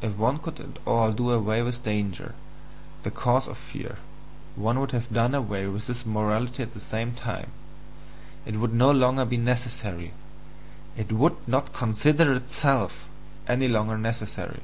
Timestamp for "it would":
8.44-8.72, 10.96-11.48